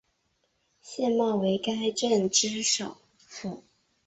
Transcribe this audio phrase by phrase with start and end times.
[0.97, 3.61] 班茂为该镇之首府。